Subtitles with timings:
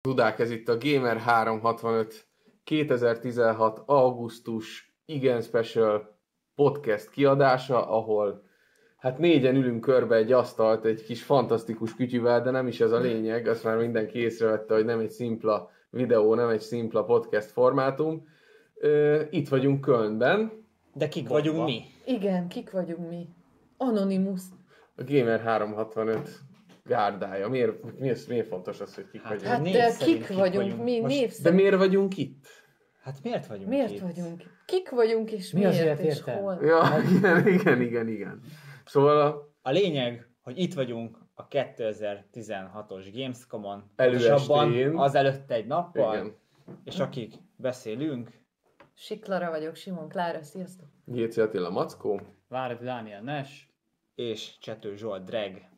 [0.00, 2.26] Tudák, ez itt a Gamer 365
[2.64, 3.82] 2016.
[3.86, 6.18] augusztus igen special
[6.54, 8.42] podcast kiadása, ahol
[8.96, 12.98] hát négyen ülünk körbe egy asztalt egy kis fantasztikus kütyüvel, de nem is ez a
[12.98, 18.28] lényeg, azt már mindenki észrevette, hogy nem egy szimpla videó, nem egy szimpla podcast formátum.
[19.30, 20.66] Itt vagyunk Kölnben.
[20.94, 21.82] De kik vagyunk mi?
[22.04, 23.28] Igen, kik vagyunk mi?
[23.76, 24.42] Anonymous.
[24.96, 26.40] A Gamer 365
[26.88, 27.48] gárdája.
[27.48, 29.48] Miért, miért, miért fontos az, hogy kik hát, vagyunk?
[29.48, 30.84] Hát de kik, kik vagyunk, vagyunk?
[30.84, 32.46] mi Most, név De miért vagyunk itt?
[33.02, 34.00] Hát miért vagyunk miért itt?
[34.00, 34.42] vagyunk?
[34.66, 36.58] Kik vagyunk és Mi miért és hol?
[36.62, 36.82] Ja,
[37.16, 38.40] igen, igen, igen, igen.
[38.84, 39.46] Szóval a...
[39.62, 43.90] A lényeg, hogy itt vagyunk a 2016-os Gamescom-on.
[43.96, 44.96] Előestén.
[44.96, 46.14] Az előtte egy nappal.
[46.14, 46.36] Igen.
[46.84, 48.30] És akik beszélünk.
[48.94, 50.88] Siklara vagyok, Simon Klára, sziasztok!
[51.04, 52.20] Géci Attila Mackó.
[52.48, 53.72] Várad Dániel Nes.
[54.14, 55.68] És Csető Zsolt Dreg.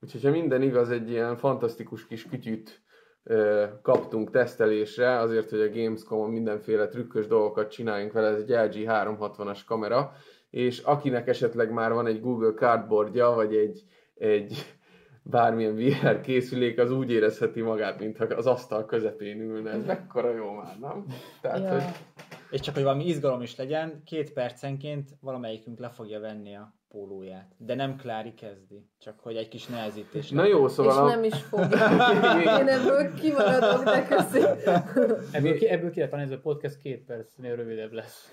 [0.00, 2.82] Úgyhogy ha minden igaz, egy ilyen fantasztikus kis kütyűt
[3.22, 8.84] ö, kaptunk tesztelésre, azért, hogy a Gamescom-on mindenféle trükkös dolgokat csináljunk vele, ez egy LG
[8.88, 10.12] 360-as kamera,
[10.50, 14.76] és akinek esetleg már van egy Google Cardboardja, vagy egy, egy
[15.22, 19.70] bármilyen VR készülék, az úgy érezheti magát, mintha az asztal közepén ülne.
[19.70, 21.06] Ez mekkora jó már, nem?
[21.40, 21.72] Tehát, ja.
[21.72, 21.82] hogy...
[22.50, 27.54] És csak, hogy valami izgalom is legyen, két percenként valamelyikünk le fogja venni a pólóját.
[27.56, 30.30] De nem Klári kezdi, csak hogy egy kis nehezítés.
[30.30, 30.92] Na jó, szóval...
[30.92, 31.04] És a...
[31.04, 31.78] nem is fogja.
[32.60, 34.40] Én ebből kimaradok, de köszi.
[35.32, 38.30] Ebből, ki, ebből ki lehet ez a podcast két percnél rövidebb lesz.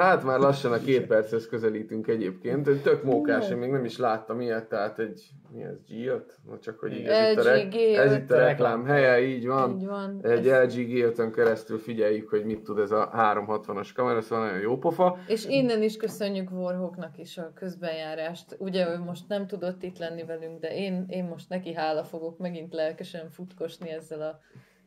[0.00, 2.68] Hát már lassan a két perchez közelítünk egyébként.
[2.68, 6.22] Egy tök mókás, én még nem is láttam ilyet, tehát egy, mi ez, G5?
[6.48, 9.76] No, csak hogy így, ez, itt a, re- ez itt a reklám helye, így van.
[9.78, 10.20] Így van.
[10.22, 10.76] Egy ez...
[10.76, 15.18] LG G5-ön keresztül figyeljük, hogy mit tud ez a 360-as kamera, szóval nagyon jó pofa.
[15.26, 18.56] És innen is köszönjük Warhawknak is a közbenjárást.
[18.58, 22.38] Ugye ő most nem tudott itt lenni velünk, de én, én most neki hála fogok
[22.38, 24.40] megint lelkesen futkosni ezzel a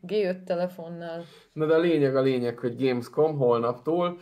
[0.07, 1.23] G5 telefonnal.
[1.53, 4.17] Na de a lényeg a lényeg, hogy Gamescom holnaptól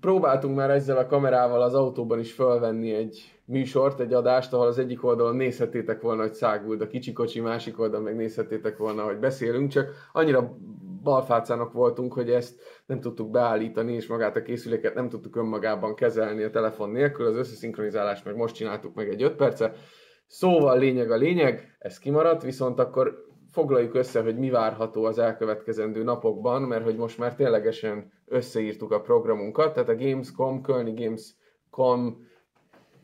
[0.00, 4.78] Próbáltunk már ezzel a kamerával az autóban is felvenni egy műsort, egy adást, ahol az
[4.78, 9.18] egyik oldalon nézhetétek volna, hogy száguld a kicsi kocsi, másik oldalon meg nézhetétek volna, hogy
[9.18, 10.56] beszélünk, csak annyira
[11.02, 16.42] balfácának voltunk, hogy ezt nem tudtuk beállítani, és magát a készüléket nem tudtuk önmagában kezelni
[16.42, 19.72] a telefon nélkül, az összeszinkronizálást meg most csináltuk meg egy 5 perce.
[20.26, 26.02] Szóval lényeg a lényeg, ez kimaradt, viszont akkor foglaljuk össze, hogy mi várható az elkövetkezendő
[26.02, 32.26] napokban, mert hogy most már ténylegesen összeírtuk a programunkat, tehát a Gamescom, Kölni Gamescom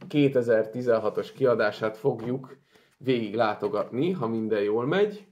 [0.08, 2.58] 2016-os kiadását fogjuk
[2.98, 5.26] végig látogatni, ha minden jól megy.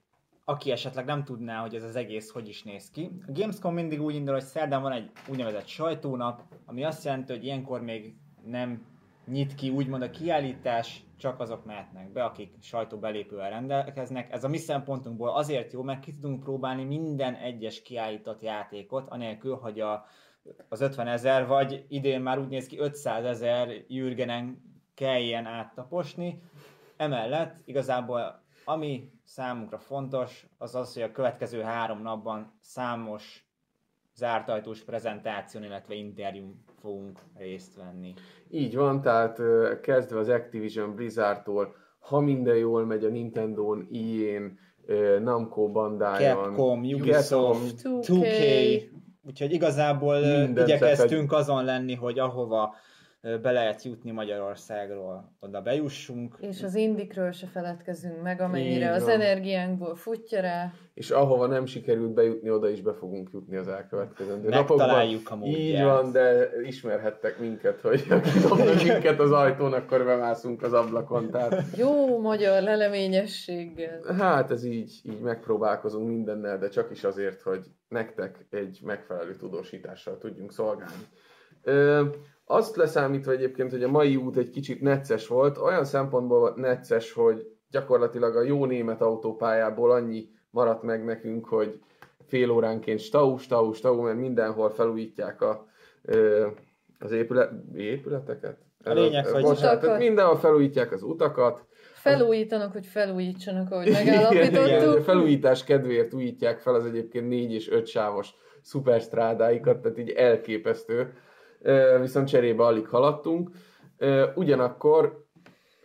[0.45, 3.11] Aki esetleg nem tudná, hogy ez az egész hogy is néz ki.
[3.27, 7.45] A Gamescom mindig úgy indul, hogy szerdán van egy úgynevezett sajtónap, ami azt jelenti, hogy
[7.45, 8.92] ilyenkor még nem
[9.27, 14.33] nyit ki úgymond a kiállítás, csak azok mehetnek be, akik sajtóbelépővel rendelkeznek.
[14.33, 19.57] Ez a mi szempontunkból azért jó, mert ki tudunk próbálni minden egyes kiállított játékot, anélkül,
[19.57, 20.05] hogy a,
[20.69, 24.63] az 50 ezer, vagy idén már úgy néz ki 500 ezer Jürgenen
[24.95, 26.43] kelljen áttaposni.
[26.97, 33.47] Emellett igazából ami számunkra fontos, az az, hogy a következő három napban számos
[34.15, 38.15] zárt ajtós prezentáción, illetve interjún fogunk részt venni.
[38.51, 39.41] Így van, tehát
[39.81, 44.59] kezdve az Activision Blizzardtól, ha minden jól megy a Nintendo-n, EA-n,
[45.23, 48.83] Namco bandájon, Capcom, Ubisoft, 2K, 2K.
[49.27, 52.75] Úgyhogy igazából Minden igyekeztünk azon lenni, hogy ahova
[53.23, 56.37] be lehet jutni Magyarországról, oda bejussunk.
[56.41, 60.73] És az indikről se feledkezünk meg, amennyire az energiánkból futja rá.
[60.95, 65.59] És ahova nem sikerült bejutni, oda is be fogunk jutni az elkövetkezendő Megtaláljuk a módját.
[65.59, 71.31] Így van, de ismerhettek minket, hogy aki dobna minket az ajtón, akkor bemászunk az ablakon.
[71.31, 71.77] Tehát...
[71.77, 74.01] Jó magyar leleményességgel.
[74.19, 80.19] Hát ez így, így megpróbálkozunk mindennel, de csak is azért, hogy nektek egy megfelelő tudósítással
[80.19, 81.07] tudjunk szolgálni.
[81.63, 82.05] Ö,
[82.45, 87.47] azt leszámítva egyébként, hogy a mai út egy kicsit necces volt, olyan szempontból necces, hogy
[87.71, 91.81] gyakorlatilag a jó német autópályából annyi maradt meg nekünk, hogy
[92.27, 95.67] fél óránként stau, stau, stau, mert mindenhol felújítják a,
[96.99, 98.59] az épület, épületeket.
[98.85, 101.67] A lényeg, hogy bocsánat, tehát mindenhol felújítják az utakat.
[101.95, 104.67] Felújítanak, hogy felújítsanak, ahogy megállapítottuk.
[104.67, 110.11] Igen, igen, felújítás kedvéért újítják fel az egyébként négy és öt sávos szuperstrádáikat, tehát így
[110.11, 111.13] elképesztő
[112.01, 113.51] viszont cserébe alig haladtunk.
[114.35, 115.22] Ugyanakkor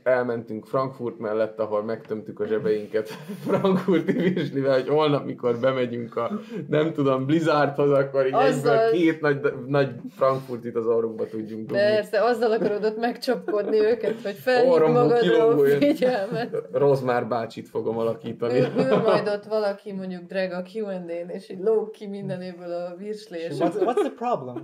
[0.07, 3.09] elmentünk Frankfurt mellett, ahol megtömtük a zsebeinket
[3.48, 8.80] Frankfurti virslivel, hogy holnap, mikor bemegyünk a, nem tudom, Blizzardhoz, akkor így azzal...
[8.80, 11.83] egyből két nagy, nagy Frankfurtit az orrunkba tudjunk dugni.
[11.83, 16.63] Persze, azzal akarod ott megcsapkodni őket, hogy felhívd magadra a figyelmet.
[16.71, 18.60] Rozmár bácsit fogom alakítani.
[18.60, 22.95] Ül, ül majd ott valaki mondjuk drag a Q&A-n, és így lóg ki mindenéből a
[22.98, 23.48] virslé.
[23.50, 24.63] What's, what's the problem?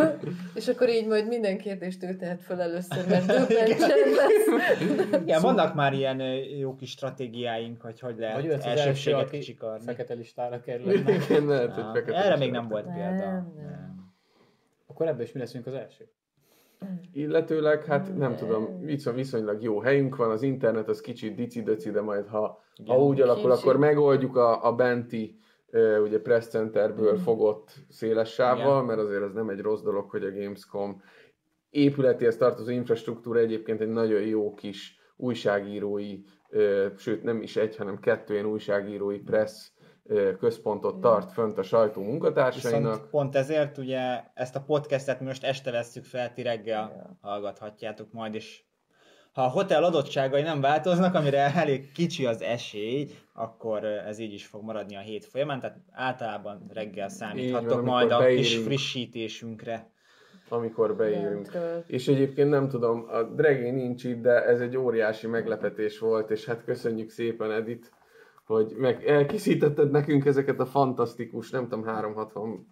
[0.54, 4.80] és akkor így majd minden kérdést ő tehet fel először, mert döbben lesz.
[5.22, 6.20] Igen, vannak már ilyen
[6.58, 9.84] jó kis stratégiáink, hogy hogy lehet Vagy az elsőséget kicsikarni.
[9.84, 10.92] Fekete listára kerül.
[10.92, 13.24] Igen, lehet, hogy fekete Erre még nem volt példa.
[13.24, 14.12] Nem.
[14.86, 16.08] Akkor ebből is mi leszünk az első?
[17.12, 22.00] Illetőleg, hát nem tudom, viszont viszonylag jó helyünk van, az internet az kicsit dici de
[22.00, 23.64] majd ha, Igen, ha úgy alakul, kicsit.
[23.64, 25.36] akkor megoldjuk a, a benti
[26.02, 28.84] ugye Press Centerből fogott széles sávval, Igen.
[28.84, 31.02] mert azért az nem egy rossz dolog, hogy a Gamescom
[31.72, 36.18] épületéhez tartozó infrastruktúra egyébként egy nagyon jó kis újságírói,
[36.96, 39.70] sőt nem is egy, hanem kettő ilyen újságírói press
[40.38, 42.90] központot tart fönt a sajtó munkatársainak.
[42.90, 47.06] Viszont pont ezért ugye ezt a podcastet most este vesszük fel, ti reggel yeah.
[47.20, 48.62] hallgathatjátok majd, és
[49.32, 54.46] ha a hotel adottságai nem változnak, amire elég kicsi az esély, akkor ez így is
[54.46, 58.46] fog maradni a hét folyamán, tehát általában reggel számíthatok van, majd a beírunk.
[58.46, 59.91] kis frissítésünkre
[60.52, 61.48] amikor beírunk.
[61.86, 66.44] És egyébként nem tudom, a Dregé nincs itt, de ez egy óriási meglepetés volt, és
[66.44, 67.90] hát köszönjük szépen Edit,
[68.46, 72.66] hogy meg elkészítetted nekünk ezeket a fantasztikus, nem tudom, 360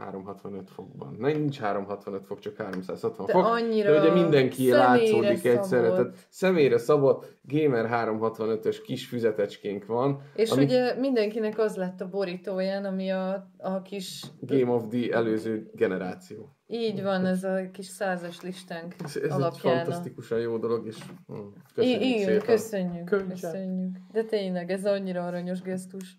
[0.00, 1.16] 365 fokban.
[1.18, 3.44] Nem, nincs 365 fok, csak 360 de fok.
[3.44, 5.90] Annyira de ugye mindenki látszódik egyszerre.
[5.90, 10.22] Tehát személyre szabott Gamer 365-ös kis füzetecskénk van.
[10.34, 10.64] És ami...
[10.64, 14.24] ugye mindenkinek az lett a borítóján, ami a, a kis...
[14.40, 16.59] Game of the előző generáció.
[16.72, 19.76] Így van, ez a kis százas listánk ez, ez alapján.
[19.76, 20.96] Ez fantasztikusan jó dolog, és
[21.26, 21.34] hm,
[21.74, 23.96] köszönjük I- igen, köszönjük, köszönjük.
[24.12, 26.18] De tényleg, ez annyira aranyos gesztus.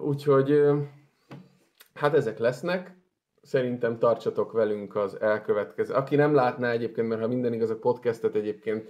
[0.00, 0.62] Úgyhogy
[1.94, 2.96] hát ezek lesznek
[3.42, 5.94] szerintem tartsatok velünk az elkövetkező.
[5.94, 8.88] Aki nem látná egyébként, mert ha minden igaz, a podcastet egyébként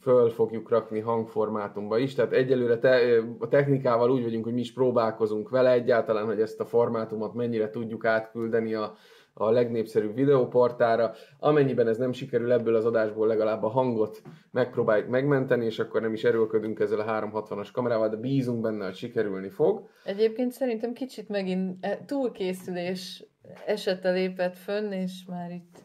[0.00, 4.72] föl fogjuk rakni hangformátumba is, tehát egyelőre te, a technikával úgy vagyunk, hogy mi is
[4.72, 8.96] próbálkozunk vele egyáltalán, hogy ezt a formátumot mennyire tudjuk átküldeni a,
[9.34, 11.12] a legnépszerűbb videóportára.
[11.38, 16.12] Amennyiben ez nem sikerül, ebből az adásból legalább a hangot megpróbáljuk megmenteni, és akkor nem
[16.12, 19.88] is erőlködünk ezzel a 360-as kamerával, de bízunk benne, hogy sikerülni fog.
[20.04, 23.24] Egyébként szerintem kicsit megint e, túlkészülés
[23.66, 25.78] esete lépett fönn, és már itt...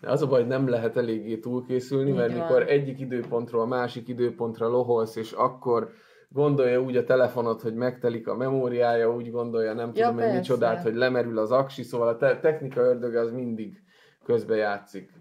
[0.00, 2.42] De az a baj, hogy nem lehet eléggé túlkészülni, Így mert van.
[2.42, 5.90] mikor egyik időpontról a másik időpontra loholsz, és akkor
[6.32, 10.82] gondolja úgy a telefonot, hogy megtelik a memóriája, úgy gondolja, nem ja, tudom, hogy micsodát,
[10.82, 13.82] hogy lemerül az aksi, szóval a te- technika ördöge az mindig
[14.24, 15.12] közbe játszik.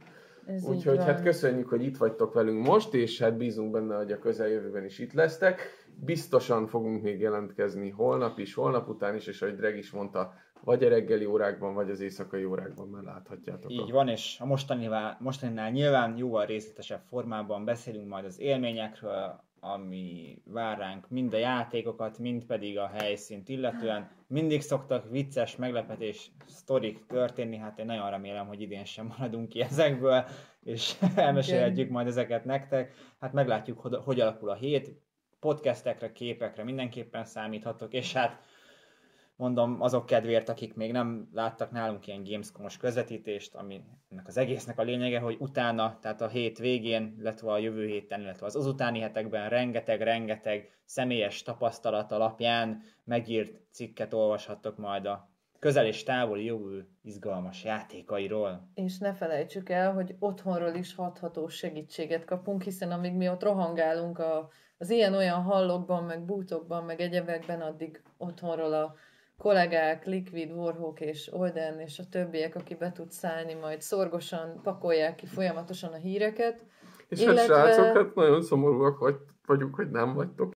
[0.68, 4.86] Úgyhogy hát köszönjük, hogy itt vagytok velünk most, és hát bízunk benne, hogy a közeljövőben
[4.86, 5.62] is itt lesztek.
[5.96, 10.84] Biztosan fogunk még jelentkezni holnap is, holnap után is, és ahogy Dreg is mondta, vagy
[10.84, 13.72] a reggeli órákban, vagy az éjszakai órákban már láthatjátok.
[13.72, 13.94] Így a...
[13.94, 20.78] van, és a mostaninál, mostaninál nyilván jóval részletesebb formában beszélünk majd az élményekről, ami vár
[20.78, 24.10] ránk mind a játékokat, mind pedig a helyszínt illetően.
[24.28, 29.62] Mindig szoktak vicces meglepetés sztorik történni, hát én nagyon remélem, hogy idén sem maradunk ki
[29.62, 30.26] ezekből,
[30.64, 32.94] és elmesélhetjük majd ezeket nektek.
[33.20, 34.96] Hát meglátjuk, hogy, hogy alakul a hét,
[35.40, 38.42] podcastekre, képekre mindenképpen számíthatok, és hát
[39.42, 44.80] mondom azok kedvéért, akik még nem láttak nálunk ilyen Gamescom-os közvetítést, ami ennek az egésznek
[44.80, 49.00] a lényege, hogy utána, tehát a hét végén, illetve a jövő héten, illetve az azutáni
[49.00, 57.64] hetekben rengeteg-rengeteg személyes tapasztalat alapján megírt cikket olvashattok majd a közel és távoli jövő izgalmas
[57.64, 58.70] játékairól.
[58.74, 64.20] És ne felejtsük el, hogy otthonról is hatható segítséget kapunk, hiszen amíg mi ott rohangálunk
[64.20, 68.96] a, az ilyen-olyan hallokban, meg bútokban, meg egyebekben, addig otthonról a
[69.42, 75.16] kollégák, Liquid, Warhawk és Olden és a többiek, aki be tud szállni, majd szorgosan pakolják
[75.16, 76.60] ki folyamatosan a híreket.
[77.08, 77.56] És illetve...
[77.56, 80.50] hát srácok, hát nagyon szomorúak vagy, vagyunk, hogy nem vagytok